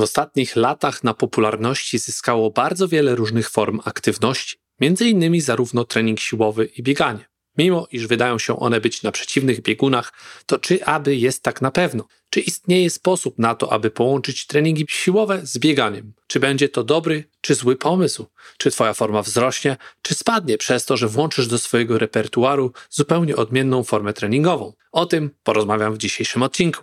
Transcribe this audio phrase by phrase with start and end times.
[0.00, 4.56] W ostatnich latach na popularności zyskało bardzo wiele różnych form aktywności,
[5.00, 7.28] innymi zarówno trening siłowy i bieganie.
[7.58, 10.12] Mimo iż wydają się one być na przeciwnych biegunach,
[10.46, 12.04] to czy aby jest tak na pewno?
[12.30, 16.12] Czy istnieje sposób na to, aby połączyć treningi siłowe z bieganiem?
[16.26, 18.26] Czy będzie to dobry czy zły pomysł?
[18.58, 23.84] Czy Twoja forma wzrośnie, czy spadnie przez to, że włączysz do swojego repertuaru zupełnie odmienną
[23.84, 24.72] formę treningową?
[24.92, 26.82] O tym porozmawiam w dzisiejszym odcinku.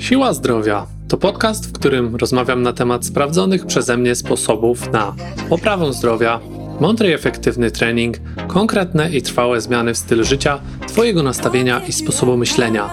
[0.00, 5.14] Siła Zdrowia to podcast, w którym rozmawiam na temat sprawdzonych przeze mnie sposobów na
[5.48, 6.40] poprawę zdrowia
[6.80, 8.16] mądry i efektywny trening,
[8.48, 12.90] konkretne i trwałe zmiany w stylu życia, Twojego nastawienia i sposobu myślenia.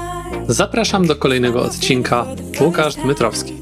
[0.48, 2.26] Zapraszam do kolejnego odcinka.
[2.62, 3.54] Łukasz Dmytrowski.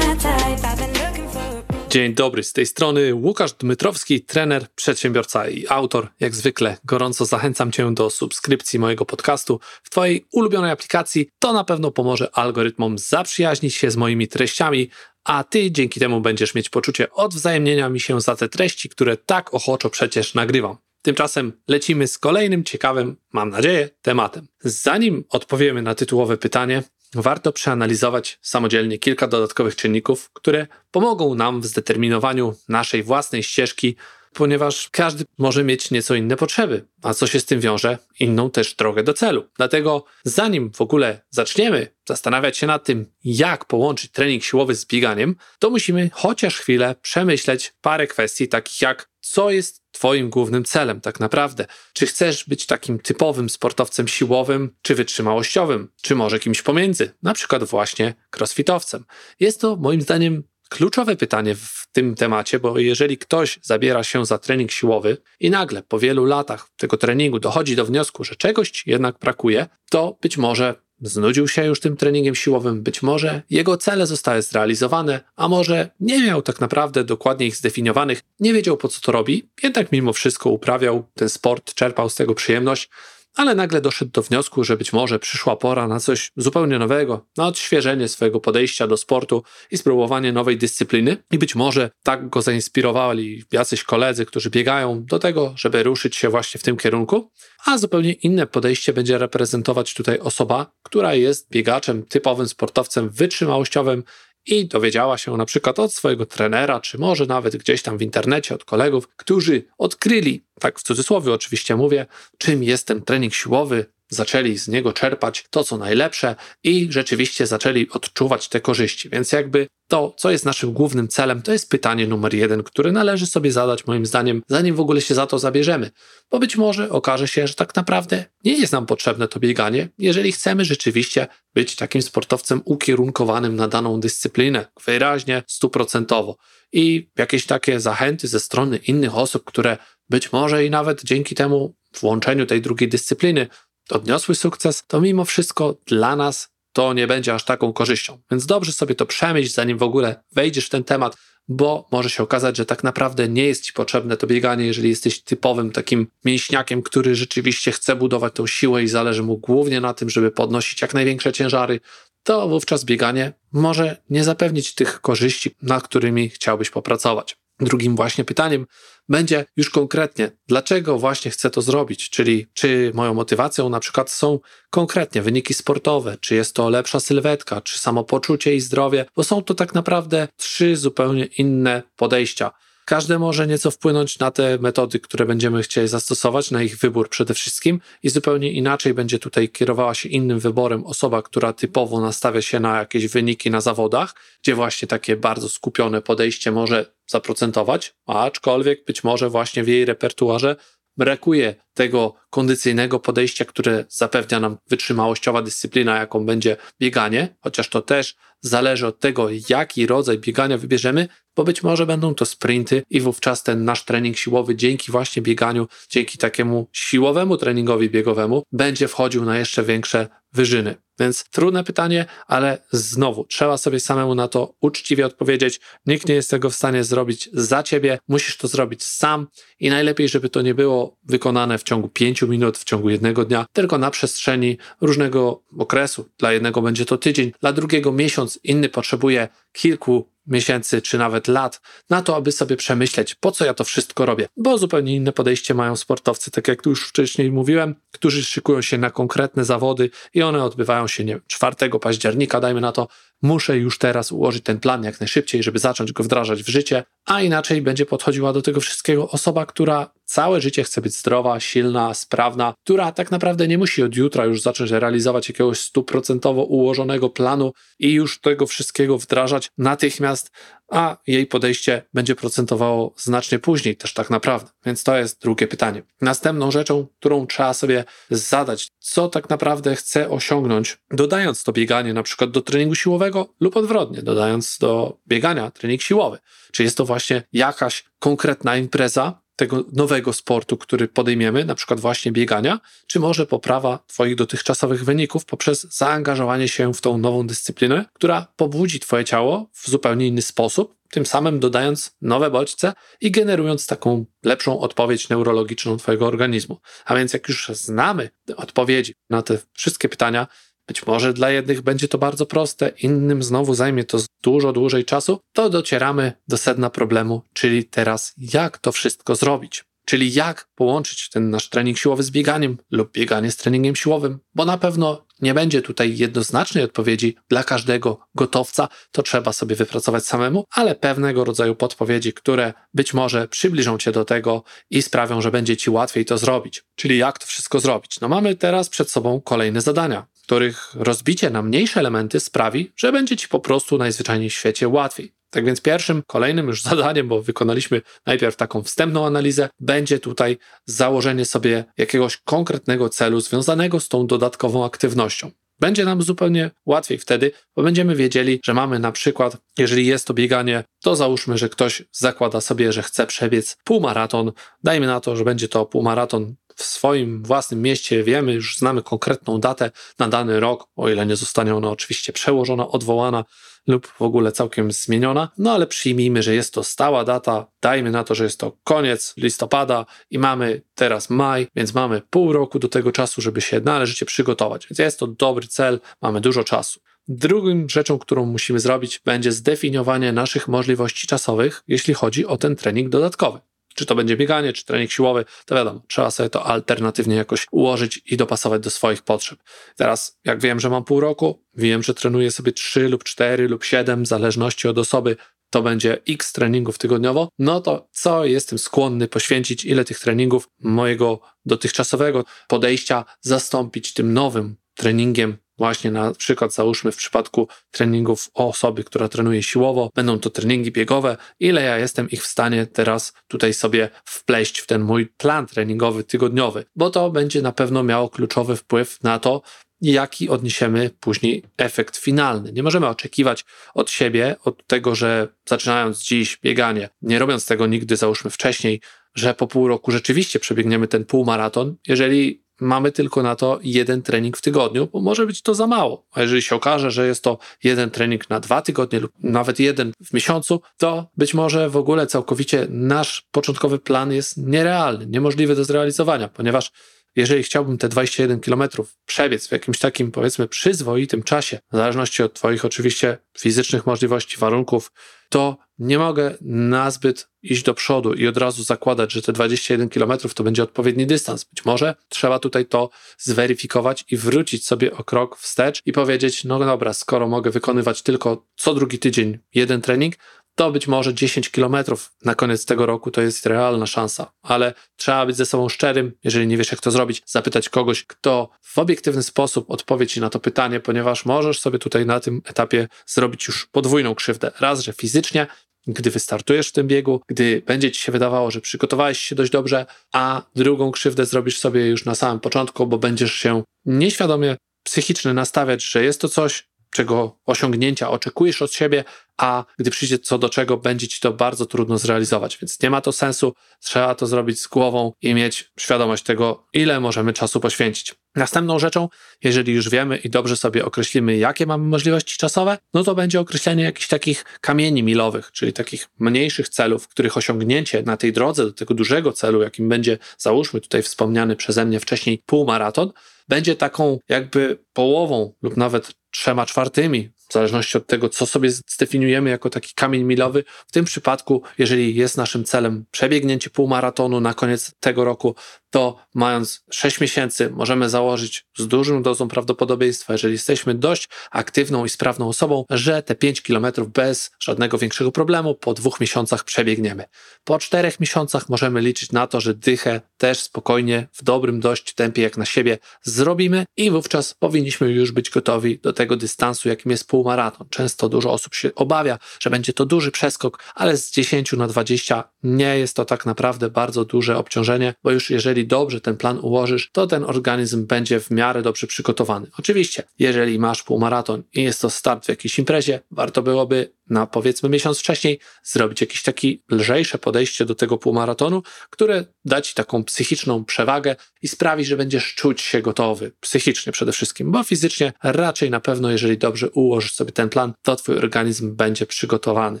[1.88, 6.08] Dzień dobry, z tej strony Łukasz Dmytrowski, trener, przedsiębiorca i autor.
[6.20, 11.30] Jak zwykle gorąco zachęcam Cię do subskrypcji mojego podcastu w Twojej ulubionej aplikacji.
[11.38, 14.90] To na pewno pomoże algorytmom zaprzyjaźnić się z moimi treściami,
[15.24, 19.54] a Ty dzięki temu będziesz mieć poczucie odwzajemnienia mi się za te treści, które tak
[19.54, 20.76] ochoczo przecież nagrywam.
[21.02, 24.46] Tymczasem lecimy z kolejnym ciekawym, mam nadzieję, tematem.
[24.60, 26.82] Zanim odpowiemy na tytułowe pytanie,
[27.14, 33.96] warto przeanalizować samodzielnie kilka dodatkowych czynników, które pomogą nam w zdeterminowaniu naszej własnej ścieżki,
[34.32, 38.74] ponieważ każdy może mieć nieco inne potrzeby, a co się z tym wiąże, inną też
[38.74, 39.48] drogę do celu.
[39.56, 45.36] Dlatego, zanim w ogóle zaczniemy zastanawiać się nad tym, jak połączyć trening siłowy z bieganiem,
[45.58, 51.20] to musimy chociaż chwilę przemyśleć parę kwestii, takich jak co jest Twoim głównym celem tak
[51.20, 51.66] naprawdę.
[51.92, 57.64] Czy chcesz być takim typowym sportowcem siłowym, czy wytrzymałościowym, czy może kimś pomiędzy, na przykład
[57.64, 59.04] właśnie crossfitowcem?
[59.40, 64.38] Jest to moim zdaniem kluczowe pytanie w tym temacie, bo jeżeli ktoś zabiera się za
[64.38, 69.18] trening siłowy i nagle po wielu latach tego treningu dochodzi do wniosku, że czegoś jednak
[69.18, 74.42] brakuje, to być może znudził się już tym treningiem siłowym, być może jego cele zostały
[74.42, 79.12] zrealizowane, a może nie miał tak naprawdę dokładnie ich zdefiniowanych, nie wiedział po co to
[79.12, 82.90] robi, jednak mimo wszystko uprawiał ten sport, czerpał z tego przyjemność,
[83.38, 87.46] ale nagle doszedł do wniosku, że być może przyszła pora na coś zupełnie nowego, na
[87.46, 91.16] odświeżenie swojego podejścia do sportu i spróbowanie nowej dyscypliny.
[91.30, 96.28] I być może tak go zainspirowali jacyś koledzy, którzy biegają do tego, żeby ruszyć się
[96.28, 97.30] właśnie w tym kierunku,
[97.64, 104.04] a zupełnie inne podejście będzie reprezentować tutaj osoba, która jest biegaczem, typowym sportowcem wytrzymałościowym,
[104.46, 108.54] i dowiedziała się na przykład od swojego trenera, czy może nawet gdzieś tam w internecie
[108.54, 112.06] od kolegów, którzy odkryli, tak w cudzysłowie oczywiście mówię,
[112.38, 117.88] czym jest ten trening siłowy, zaczęli z niego czerpać to, co najlepsze i rzeczywiście zaczęli
[117.90, 119.10] odczuwać te korzyści.
[119.10, 123.26] Więc jakby to, co jest naszym głównym celem, to jest pytanie numer jeden, które należy
[123.26, 125.90] sobie zadać, moim zdaniem, zanim w ogóle się za to zabierzemy.
[126.30, 130.32] Bo być może okaże się, że tak naprawdę nie jest nam potrzebne to bieganie, jeżeli
[130.32, 136.36] chcemy rzeczywiście być takim sportowcem ukierunkowanym na daną dyscyplinę, wyraźnie, stuprocentowo.
[136.72, 141.74] I jakieś takie zachęty ze strony innych osób, które być może i nawet dzięki temu
[142.00, 143.48] włączeniu tej drugiej dyscypliny
[143.92, 148.18] odniosły sukces, to mimo wszystko dla nas to nie będzie aż taką korzyścią.
[148.30, 151.16] Więc dobrze sobie to przemyśl, zanim w ogóle wejdziesz w ten temat,
[151.48, 155.22] bo może się okazać, że tak naprawdę nie jest ci potrzebne to bieganie, jeżeli jesteś
[155.22, 160.10] typowym takim mięśniakiem, który rzeczywiście chce budować tą siłę i zależy mu głównie na tym,
[160.10, 161.80] żeby podnosić jak największe ciężary,
[162.22, 167.36] to wówczas bieganie może nie zapewnić tych korzyści, nad którymi chciałbyś popracować.
[167.60, 168.66] Drugim właśnie pytaniem
[169.08, 174.38] będzie już konkretnie, dlaczego właśnie chcę to zrobić, czyli czy moją motywacją na przykład są
[174.70, 179.54] konkretnie wyniki sportowe, czy jest to lepsza sylwetka, czy samopoczucie i zdrowie, bo są to
[179.54, 182.50] tak naprawdę trzy zupełnie inne podejścia.
[182.88, 187.34] Każde może nieco wpłynąć na te metody, które będziemy chcieli zastosować, na ich wybór przede
[187.34, 192.60] wszystkim i zupełnie inaczej będzie tutaj kierowała się innym wyborem osoba, która typowo nastawia się
[192.60, 199.04] na jakieś wyniki na zawodach, gdzie właśnie takie bardzo skupione podejście może zaprocentować, aczkolwiek być
[199.04, 200.56] może właśnie w jej repertuarze
[200.98, 208.16] brakuje tego kondycyjnego podejścia, które zapewnia nam wytrzymałościowa dyscyplina, jaką będzie bieganie, chociaż to też
[208.40, 213.42] zależy od tego, jaki rodzaj biegania wybierzemy, bo być może będą to sprinty i wówczas
[213.42, 219.38] ten nasz trening siłowy dzięki właśnie bieganiu, dzięki takiemu siłowemu treningowi biegowemu będzie wchodził na
[219.38, 220.76] jeszcze większe wyżyny.
[221.00, 225.60] Więc trudne pytanie, ale znowu trzeba sobie samemu na to uczciwie odpowiedzieć.
[225.86, 229.26] Nikt nie jest tego w stanie zrobić za ciebie, musisz to zrobić sam
[229.60, 233.46] i najlepiej, żeby to nie było wykonane w ciągu pięciu minut, w ciągu jednego dnia,
[233.52, 236.08] tylko na przestrzeni różnego okresu.
[236.18, 241.60] Dla jednego będzie to tydzień, dla drugiego miesiąc, inny potrzebuje kilku miesięcy czy nawet lat
[241.90, 244.28] na to, aby sobie przemyśleć, po co ja to wszystko robię.
[244.36, 248.78] Bo zupełnie inne podejście mają sportowcy, tak jak tu już wcześniej mówiłem, którzy szykują się
[248.78, 252.88] na konkretne zawody i one odbywają się nie wiem, 4 października, dajmy na to,
[253.22, 257.22] muszę już teraz ułożyć ten plan jak najszybciej, żeby zacząć go wdrażać w życie, a
[257.22, 262.54] inaczej będzie podchodziła do tego wszystkiego osoba, która całe życie chce być zdrowa, silna, sprawna,
[262.64, 267.92] która tak naprawdę nie musi od jutra już zacząć realizować jakiegoś stuprocentowo ułożonego planu i
[267.92, 270.30] już tego wszystkiego wdrażać natychmiast,
[270.68, 274.50] a jej podejście będzie procentowało znacznie później też tak naprawdę.
[274.66, 275.82] Więc to jest drugie pytanie.
[276.00, 282.02] Następną rzeczą, którą trzeba sobie zadać, co tak naprawdę chcę osiągnąć, dodając to bieganie na
[282.02, 286.18] przykład do treningu siłowego lub odwrotnie, dodając do biegania trening siłowy.
[286.52, 292.12] Czy jest to właśnie jakaś konkretna impreza, tego nowego sportu, który podejmiemy, na przykład właśnie
[292.12, 298.26] biegania, czy może poprawa Twoich dotychczasowych wyników poprzez zaangażowanie się w tą nową dyscyplinę, która
[298.36, 304.04] pobudzi Twoje ciało w zupełnie inny sposób, tym samym dodając nowe bodźce i generując taką
[304.24, 306.60] lepszą odpowiedź neurologiczną Twojego organizmu.
[306.84, 310.26] A więc jak już znamy odpowiedzi na te wszystkie pytania,
[310.68, 315.20] być może dla jednych będzie to bardzo proste, innym znowu zajmie to dużo dłużej czasu,
[315.32, 319.64] to docieramy do sedna problemu, czyli teraz jak to wszystko zrobić.
[319.84, 324.44] Czyli jak połączyć ten nasz trening siłowy z bieganiem lub bieganie z treningiem siłowym, bo
[324.44, 330.44] na pewno nie będzie tutaj jednoznacznej odpowiedzi dla każdego gotowca, to trzeba sobie wypracować samemu,
[330.50, 335.56] ale pewnego rodzaju podpowiedzi, które być może przybliżą cię do tego i sprawią, że będzie
[335.56, 336.64] ci łatwiej to zrobić.
[336.74, 338.00] Czyli jak to wszystko zrobić?
[338.00, 343.16] No mamy teraz przed sobą kolejne zadania których rozbicie na mniejsze elementy sprawi, że będzie
[343.16, 345.12] ci po prostu najzwyczajniej w świecie łatwiej.
[345.30, 351.24] Tak więc pierwszym, kolejnym już zadaniem, bo wykonaliśmy najpierw taką wstępną analizę, będzie tutaj założenie
[351.24, 355.30] sobie jakiegoś konkretnego celu związanego z tą dodatkową aktywnością.
[355.60, 360.14] Będzie nam zupełnie łatwiej wtedy, bo będziemy wiedzieli, że mamy na przykład, jeżeli jest to
[360.14, 364.32] bieganie, to załóżmy, że ktoś zakłada sobie, że chce przebiec półmaraton.
[364.64, 369.40] Dajmy na to, że będzie to półmaraton w swoim własnym mieście wiemy, już znamy konkretną
[369.40, 373.24] datę na dany rok, o ile nie zostanie ona oczywiście przełożona, odwołana
[373.66, 375.30] lub w ogóle całkiem zmieniona.
[375.38, 379.14] No ale przyjmijmy, że jest to stała data, dajmy na to, że jest to koniec
[379.16, 384.06] listopada i mamy teraz maj, więc mamy pół roku do tego czasu, żeby się należycie
[384.06, 384.66] przygotować.
[384.66, 386.80] Więc jest to dobry cel, mamy dużo czasu.
[387.08, 392.88] Drugą rzeczą, którą musimy zrobić, będzie zdefiniowanie naszych możliwości czasowych, jeśli chodzi o ten trening
[392.88, 393.40] dodatkowy
[393.78, 398.02] czy to będzie bieganie, czy trening siłowy, to wiadomo, trzeba sobie to alternatywnie jakoś ułożyć
[398.06, 399.38] i dopasować do swoich potrzeb.
[399.76, 403.64] Teraz, jak wiem, że mam pół roku, wiem, że trenuję sobie 3 lub 4 lub
[403.64, 405.16] 7, w zależności od osoby,
[405.50, 411.20] to będzie x treningów tygodniowo, no to co jestem skłonny poświęcić, ile tych treningów mojego
[411.44, 419.08] dotychczasowego podejścia zastąpić tym nowym treningiem Właśnie na przykład załóżmy w przypadku treningów osoby, która
[419.08, 423.90] trenuje siłowo, będą to treningi biegowe, ile ja jestem ich w stanie teraz tutaj sobie
[424.04, 429.02] wpleść w ten mój plan treningowy tygodniowy, bo to będzie na pewno miało kluczowy wpływ
[429.02, 429.42] na to,
[429.80, 432.52] jaki odniesiemy później efekt finalny.
[432.52, 433.44] Nie możemy oczekiwać
[433.74, 438.80] od siebie, od tego, że zaczynając dziś bieganie, nie robiąc tego nigdy, załóżmy wcześniej,
[439.14, 444.36] że po pół roku rzeczywiście przebiegniemy ten półmaraton, jeżeli mamy tylko na to jeden trening
[444.36, 446.06] w tygodniu, bo może być to za mało.
[446.12, 449.92] A jeżeli się okaże, że jest to jeden trening na dwa tygodnie lub nawet jeden
[450.04, 455.64] w miesiącu, to być może w ogóle całkowicie nasz początkowy plan jest nierealny, niemożliwy do
[455.64, 456.72] zrealizowania, ponieważ
[457.16, 458.62] jeżeli chciałbym te 21 km
[459.06, 464.92] przebiec w jakimś takim, powiedzmy, przyzwoitym czasie, w zależności od Twoich oczywiście fizycznych możliwości, warunków,
[465.28, 470.12] to nie mogę nazbyt iść do przodu i od razu zakładać, że te 21 km
[470.34, 471.44] to będzie odpowiedni dystans.
[471.44, 476.58] Być może trzeba tutaj to zweryfikować i wrócić sobie o krok wstecz i powiedzieć: No
[476.58, 480.14] dobra, skoro mogę wykonywać tylko co drugi tydzień jeden trening,
[480.58, 485.26] to być może 10 kilometrów na koniec tego roku to jest realna szansa, ale trzeba
[485.26, 489.22] być ze sobą szczerym, jeżeli nie wiesz, jak to zrobić, zapytać kogoś, kto w obiektywny
[489.22, 493.66] sposób odpowie ci na to pytanie, ponieważ możesz sobie tutaj na tym etapie zrobić już
[493.66, 494.50] podwójną krzywdę.
[494.60, 495.46] Raz, że fizycznie,
[495.88, 499.86] gdy wystartujesz w tym biegu, gdy będzie ci się wydawało, że przygotowałeś się dość dobrze,
[500.12, 505.84] a drugą krzywdę zrobisz sobie już na samym początku, bo będziesz się nieświadomie psychicznie nastawiać,
[505.84, 509.04] że jest to coś, czego osiągnięcia oczekujesz od siebie,
[509.36, 512.58] a gdy przyjdzie co do czego, będzie ci to bardzo trudno zrealizować.
[512.62, 517.00] Więc nie ma to sensu, trzeba to zrobić z głową i mieć świadomość tego, ile
[517.00, 518.14] możemy czasu poświęcić.
[518.34, 519.08] Następną rzeczą,
[519.44, 523.84] jeżeli już wiemy i dobrze sobie określimy, jakie mamy możliwości czasowe, no to będzie określenie
[523.84, 528.94] jakichś takich kamieni milowych, czyli takich mniejszych celów, których osiągnięcie na tej drodze do tego
[528.94, 533.12] dużego celu, jakim będzie, załóżmy tutaj wspomniany przeze mnie wcześniej półmaraton,
[533.48, 539.50] będzie taką jakby połową lub nawet trzema czwartymi w zależności od tego, co sobie zdefiniujemy
[539.50, 540.64] jako taki kamień milowy.
[540.86, 545.54] W tym przypadku, jeżeli jest naszym celem przebiegnięcie półmaratonu na koniec tego roku,
[545.90, 552.08] to mając 6 miesięcy możemy założyć z dużą dozą prawdopodobieństwa, jeżeli jesteśmy dość aktywną i
[552.08, 557.24] sprawną osobą, że te 5 kilometrów bez żadnego większego problemu po dwóch miesiącach przebiegniemy.
[557.64, 562.42] Po czterech miesiącach możemy liczyć na to, że dychę też spokojnie, w dobrym dość tempie
[562.42, 567.28] jak na siebie zrobimy i wówczas powinniśmy już być gotowi do tego dystansu, jakim jest
[567.28, 567.86] półmaraton.
[567.90, 572.44] Często dużo osób się obawia, że będzie to duży przeskok, ale z 10 na 20
[572.62, 577.10] nie jest to tak naprawdę bardzo duże obciążenie, bo już jeżeli dobrze ten plan ułożysz,
[577.12, 579.66] to ten organizm będzie w miarę dobrze przygotowany.
[579.78, 584.88] Oczywiście, jeżeli masz półmaraton i jest to start w jakiejś imprezie, warto byłoby na powiedzmy
[584.88, 590.84] miesiąc wcześniej zrobić jakieś takie lżejsze podejście do tego półmaratonu, które da ci taką psychiczną
[590.84, 596.00] przewagę i sprawi, że będziesz czuć się gotowy, psychicznie przede wszystkim, bo fizycznie raczej na
[596.00, 600.00] pewno, jeżeli dobrze ułożysz sobie ten plan, to twój organizm będzie przygotowany.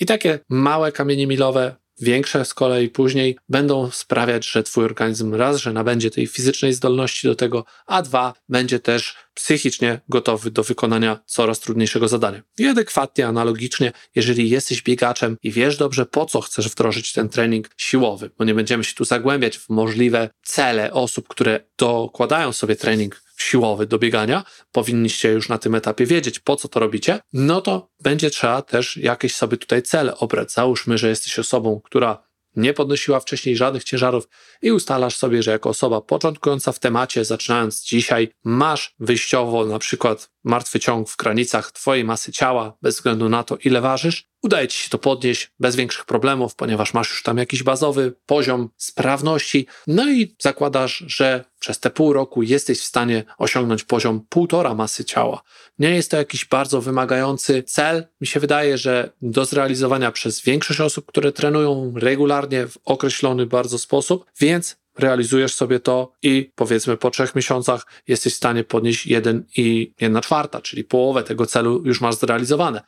[0.00, 5.56] I takie małe kamienie milowe Większe z kolei później będą sprawiać, że twój organizm raz,
[5.56, 11.20] że nabędzie tej fizycznej zdolności do tego, a dwa, będzie też psychicznie gotowy do wykonania
[11.26, 12.42] coraz trudniejszego zadania.
[12.58, 17.70] I adekwatnie, analogicznie, jeżeli jesteś biegaczem i wiesz dobrze, po co chcesz wdrożyć ten trening
[17.76, 23.22] siłowy, bo nie będziemy się tu zagłębiać w możliwe cele osób, które dokładają sobie trening
[23.42, 27.90] siłowy do biegania, powinniście już na tym etapie wiedzieć, po co to robicie, no to
[28.02, 30.52] będzie trzeba też jakieś sobie tutaj cele obrać.
[30.52, 34.28] Załóżmy, że jesteś osobą, która nie podnosiła wcześniej żadnych ciężarów
[34.62, 40.30] i ustalasz sobie, że jako osoba początkująca w temacie, zaczynając dzisiaj, masz wyjściowo na przykład
[40.44, 44.82] martwy ciąg w granicach Twojej masy ciała, bez względu na to, ile ważysz, udaje Ci
[44.82, 50.10] się to podnieść bez większych problemów, ponieważ masz już tam jakiś bazowy poziom sprawności, no
[50.10, 55.42] i zakładasz, że przez te pół roku jesteś w stanie osiągnąć poziom półtora masy ciała.
[55.78, 58.06] Nie jest to jakiś bardzo wymagający cel.
[58.20, 63.78] Mi się wydaje, że do zrealizowania przez większość osób, które trenują regularnie w określony bardzo
[63.78, 69.44] sposób, więc realizujesz sobie to i powiedzmy po trzech miesiącach jesteś w stanie podnieść jeden
[69.56, 72.82] i jedna czwarta, czyli połowę tego celu już masz zrealizowane.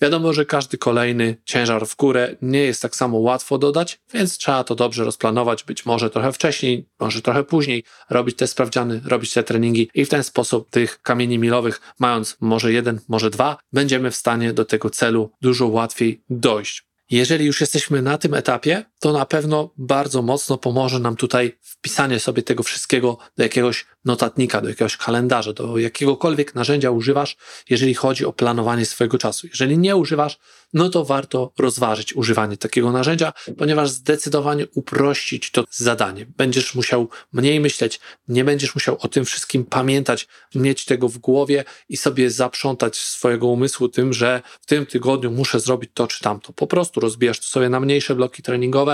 [0.00, 4.64] Wiadomo, że każdy kolejny ciężar w górę nie jest tak samo łatwo dodać, więc trzeba
[4.64, 9.42] to dobrze rozplanować, być może trochę wcześniej, może trochę później, robić te sprawdziany, robić te
[9.42, 14.16] treningi i w ten sposób tych kamieni milowych, mając może jeden, może dwa, będziemy w
[14.16, 16.88] stanie do tego celu dużo łatwiej dojść.
[17.10, 22.20] Jeżeli już jesteśmy na tym etapie, to na pewno bardzo mocno pomoże nam tutaj wpisanie
[22.20, 27.36] sobie tego wszystkiego do jakiegoś notatnika, do jakiegoś kalendarza, do jakiegokolwiek narzędzia używasz,
[27.70, 29.46] jeżeli chodzi o planowanie swojego czasu.
[29.46, 30.38] Jeżeli nie używasz,
[30.72, 36.26] no to warto rozważyć używanie takiego narzędzia, ponieważ zdecydowanie uprościć to zadanie.
[36.36, 41.64] Będziesz musiał mniej myśleć, nie będziesz musiał o tym wszystkim pamiętać, mieć tego w głowie
[41.88, 46.52] i sobie zaprzątać swojego umysłu tym, że w tym tygodniu muszę zrobić to czy tamto.
[46.52, 48.87] Po prostu rozbijasz to sobie na mniejsze bloki treningowe,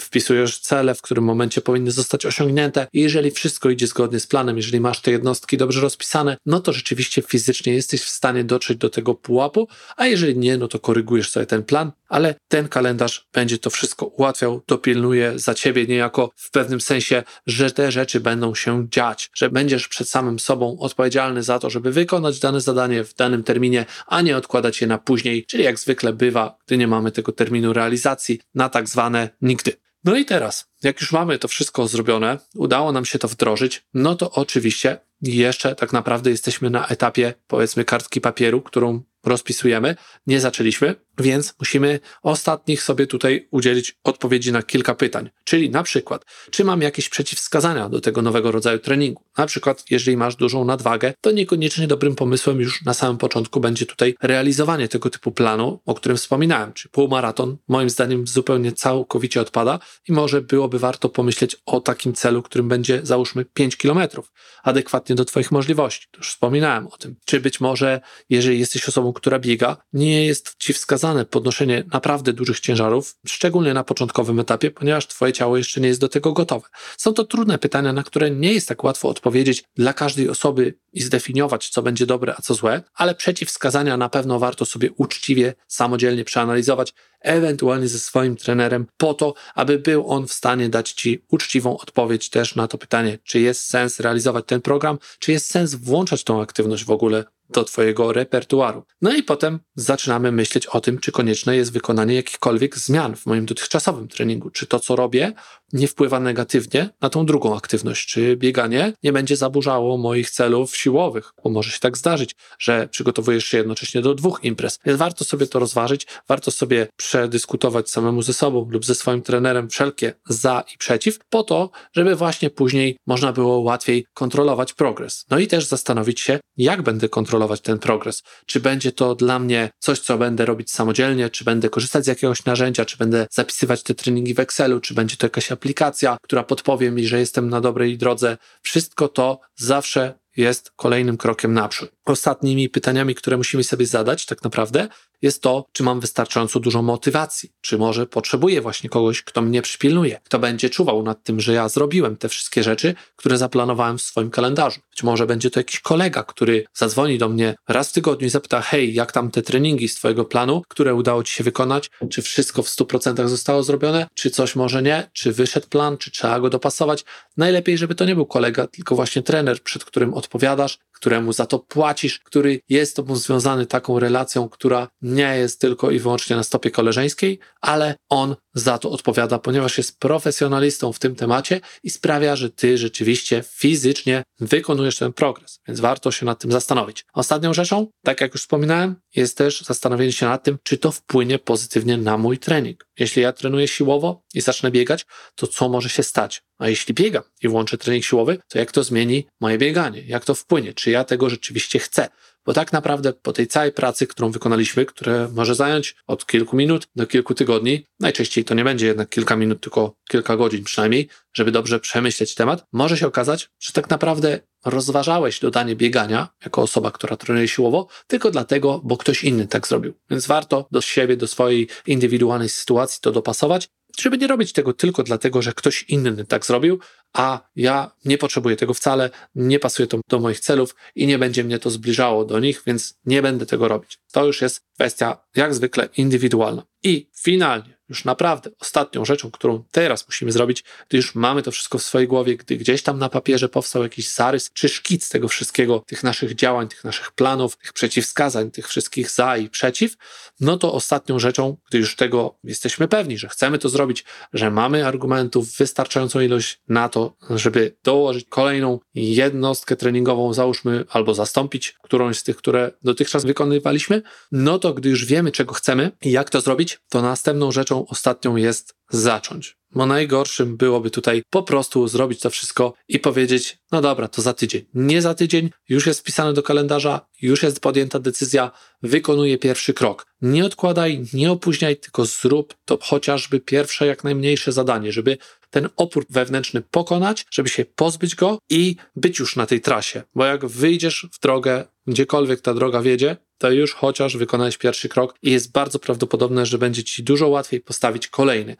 [0.00, 2.86] wpisujesz cele, w którym momencie powinny zostać osiągnięte.
[2.92, 6.72] I jeżeli wszystko idzie zgodnie z planem, jeżeli masz te jednostki dobrze rozpisane, no to
[6.72, 11.30] rzeczywiście fizycznie jesteś w stanie dotrzeć do tego pułapu, a jeżeli nie, no to korygujesz
[11.30, 16.50] sobie ten plan, ale ten kalendarz będzie to wszystko ułatwiał, dopilnuje za ciebie niejako w
[16.50, 21.58] pewnym sensie, że te rzeczy będą się dziać, że będziesz przed samym sobą odpowiedzialny za
[21.58, 25.64] to, żeby wykonać dane zadanie w danym terminie, a nie odkładać je na później, czyli
[25.64, 29.72] jak zwykle bywa, gdy nie mamy tego terminu realizacji, na tak zwane nigdy.
[30.04, 34.14] No i teraz, jak już mamy to wszystko zrobione, udało nam się to wdrożyć, no
[34.14, 39.96] to oczywiście jeszcze tak naprawdę jesteśmy na etapie, powiedzmy, kartki papieru, którą rozpisujemy.
[40.26, 45.30] Nie zaczęliśmy, więc musimy ostatnich sobie tutaj udzielić odpowiedzi na kilka pytań.
[45.44, 49.22] Czyli na przykład, czy mam jakieś przeciwwskazania do tego nowego rodzaju treningu?
[49.38, 53.86] Na przykład, jeżeli masz dużą nadwagę, to niekoniecznie dobrym pomysłem już na samym początku będzie
[53.86, 56.72] tutaj realizowanie tego typu planu, o którym wspominałem.
[56.72, 62.42] Czy półmaraton, moim zdaniem, zupełnie całkowicie odpada i może byłoby warto pomyśleć o takim celu,
[62.42, 64.32] którym będzie załóżmy 5 kilometrów,
[64.62, 66.06] adekwatnie do Twoich możliwości.
[66.16, 67.16] Już wspominałem o tym.
[67.24, 72.60] Czy być może, jeżeli jesteś osobą, która biega, nie jest Ci wskazane podnoszenie naprawdę dużych
[72.60, 76.68] ciężarów, szczególnie na początkowym etapie, ponieważ Twoje ciało jeszcze nie jest do tego gotowe.
[76.96, 81.00] Są to trudne pytania, na które nie jest tak łatwo odpowiedzieć dla każdej osoby i
[81.00, 86.24] zdefiniować, co będzie dobre, a co złe, ale przeciwwskazania na pewno warto sobie uczciwie, samodzielnie
[86.24, 91.78] przeanalizować, ewentualnie ze swoim trenerem, po to, aby był on w stanie dać Ci uczciwą
[91.78, 96.24] odpowiedź też na to pytanie, czy jest sens realizować ten program, czy jest sens włączać
[96.24, 98.84] tą aktywność w ogóle do Twojego repertuaru.
[99.02, 103.46] No i potem zaczynamy myśleć o tym, czy konieczne jest wykonanie jakichkolwiek zmian w moim
[103.46, 104.50] dotychczasowym treningu.
[104.50, 105.32] Czy to, co robię,
[105.72, 111.32] nie wpływa negatywnie na tą drugą aktywność, czy bieganie nie będzie zaburzało moich celów siłowych,
[111.44, 114.78] bo może się tak zdarzyć, że przygotowujesz się jednocześnie do dwóch imprez.
[114.84, 119.68] Więc warto sobie to rozważyć, warto sobie przedyskutować samemu ze sobą lub ze swoim trenerem
[119.68, 125.24] wszelkie za i przeciw, po to, żeby właśnie później można było łatwiej kontrolować progres.
[125.30, 128.22] No i też zastanowić się, jak będę kontrolować ten progres.
[128.46, 132.44] Czy będzie to dla mnie coś, co będę robić samodzielnie, czy będę korzystać z jakiegoś
[132.44, 136.90] narzędzia, czy będę zapisywać te treningi w Excelu, czy będzie to jakaś aplikacja, która podpowie
[136.90, 138.38] mi, że jestem na dobrej drodze.
[138.62, 141.90] Wszystko to zawsze jest kolejnym krokiem naprzód.
[142.04, 144.88] Ostatnimi pytaniami, które musimy sobie zadać, tak naprawdę,
[145.22, 150.20] jest to, czy mam wystarczająco dużo motywacji, czy może potrzebuję właśnie kogoś, kto mnie przypilnuje,
[150.24, 154.30] kto będzie czuwał nad tym, że ja zrobiłem te wszystkie rzeczy, które zaplanowałem w swoim
[154.30, 154.80] kalendarzu.
[154.90, 158.60] Być może będzie to jakiś kolega, który zadzwoni do mnie raz w tygodniu i zapyta:
[158.60, 161.90] Hej, jak tam te treningi z Twojego planu, które udało Ci się wykonać?
[162.10, 164.06] Czy wszystko w 100% zostało zrobione?
[164.14, 165.10] Czy coś może nie?
[165.12, 165.98] Czy wyszedł plan?
[165.98, 167.04] Czy trzeba go dopasować?
[167.36, 171.58] Najlepiej, żeby to nie był kolega, tylko właśnie trener, przed którym odpowiadasz, któremu za to
[171.58, 176.70] płacisz, który jest tobą związany taką relacją, która nie jest tylko i wyłącznie na stopie
[176.70, 182.50] koleżeńskiej, ale on za to odpowiada, ponieważ jest profesjonalistą w tym temacie i sprawia, że
[182.50, 187.04] ty rzeczywiście fizycznie wykonujesz ten progres, więc warto się nad tym zastanowić.
[187.12, 191.38] Ostatnią rzeczą, tak jak już wspominałem, jest też zastanowienie się nad tym, czy to wpłynie
[191.38, 192.88] pozytywnie na mój trening.
[192.98, 196.42] Jeśli ja trenuję siłowo i zacznę biegać, to co może się stać?
[196.58, 200.02] A jeśli biegam i włączę trening siłowy, to jak to zmieni moje bieganie?
[200.02, 200.74] Jak to wpłynie?
[200.74, 202.08] Czy ja tego rzeczywiście chcę?
[202.46, 206.88] Bo tak naprawdę po tej całej pracy, którą wykonaliśmy, które może zająć od kilku minut
[206.96, 211.52] do kilku tygodni, najczęściej to nie będzie jednak kilka minut, tylko kilka godzin przynajmniej, żeby
[211.52, 217.16] dobrze przemyśleć temat, może się okazać, że tak naprawdę rozważałeś dodanie biegania jako osoba, która
[217.16, 219.94] trenuje siłowo, tylko dlatego, bo ktoś inny tak zrobił.
[220.10, 223.68] Więc warto do siebie, do swojej indywidualnej sytuacji to dopasować
[224.00, 226.78] żeby nie robić tego tylko dlatego, że ktoś inny tak zrobił,
[227.12, 231.44] a ja nie potrzebuję tego wcale, nie pasuje to do moich celów i nie będzie
[231.44, 233.98] mnie to zbliżało do nich, więc nie będę tego robić.
[234.12, 236.62] To już jest kwestia jak zwykle indywidualna.
[236.82, 241.78] I finalnie, już naprawdę ostatnią rzeczą, którą teraz musimy zrobić, gdy już mamy to wszystko
[241.78, 245.84] w swojej głowie, gdy gdzieś tam na papierze powstał jakiś zarys czy szkic tego wszystkiego,
[245.86, 249.96] tych naszych działań, tych naszych planów, tych przeciwwskazań, tych wszystkich za i przeciw,
[250.40, 254.86] no to ostatnią rzeczą, gdy już tego jesteśmy pewni, że chcemy to zrobić, że mamy
[254.86, 262.22] argumentów wystarczającą ilość na to, żeby dołożyć kolejną jednostkę treningową, załóżmy, albo zastąpić którąś z
[262.22, 266.78] tych, które dotychczas wykonywaliśmy, no to gdy już wiemy, czego chcemy i jak to zrobić,
[266.88, 269.58] to następną rzeczą ostatnią jest zacząć.
[269.70, 274.32] Bo najgorszym byłoby tutaj po prostu zrobić to wszystko i powiedzieć, no dobra, to za
[274.34, 274.64] tydzień.
[274.74, 278.50] Nie za tydzień, już jest wpisane do kalendarza, już jest podjęta decyzja,
[278.82, 280.06] wykonuję pierwszy krok.
[280.22, 285.18] Nie odkładaj, nie opóźniaj, tylko zrób to chociażby pierwsze, jak najmniejsze zadanie, żeby
[285.50, 290.02] ten opór wewnętrzny pokonać, żeby się pozbyć go i być już na tej trasie.
[290.14, 295.14] Bo jak wyjdziesz w drogę, gdziekolwiek ta droga wiedzie, to już chociaż wykonałeś pierwszy krok
[295.22, 298.56] i jest bardzo prawdopodobne, że będzie ci dużo łatwiej postawić kolejny.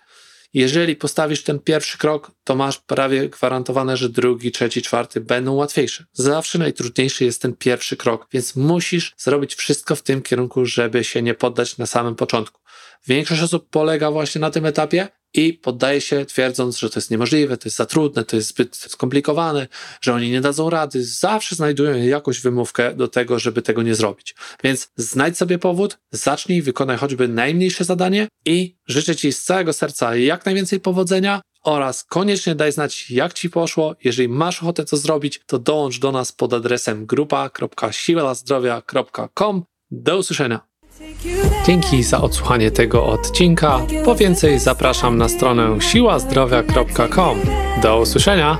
[0.52, 6.04] Jeżeli postawisz ten pierwszy krok, to masz prawie gwarantowane, że drugi, trzeci, czwarty będą łatwiejsze.
[6.12, 11.22] Zawsze najtrudniejszy jest ten pierwszy krok, więc musisz zrobić wszystko w tym kierunku, żeby się
[11.22, 12.60] nie poddać na samym początku.
[13.06, 17.56] Większość osób polega właśnie na tym etapie i poddaje się twierdząc, że to jest niemożliwe,
[17.56, 19.68] to jest za trudne, to jest zbyt skomplikowane,
[20.00, 21.04] że oni nie dadzą rady.
[21.04, 24.34] Zawsze znajdują jakąś wymówkę do tego, żeby tego nie zrobić.
[24.64, 30.16] Więc znajdź sobie powód, zacznij, wykonaj choćby najmniejsze zadanie i życzę Ci z całego serca
[30.16, 33.96] jak najwięcej powodzenia oraz koniecznie daj znać, jak Ci poszło.
[34.04, 39.64] Jeżeli masz ochotę to zrobić, to dołącz do nas pod adresem grupa.siłelazdrowia.com.
[39.90, 40.67] Do usłyszenia.
[41.66, 43.80] Dzięki za odsłuchanie tego odcinka.
[44.04, 47.38] Po więcej zapraszam na stronę siłazdrowia.com.
[47.82, 48.58] Do usłyszenia!